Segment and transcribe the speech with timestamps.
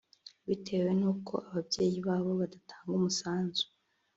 [0.47, 3.65] bitewe n’uko ababyeyi babo badatanga umusanzu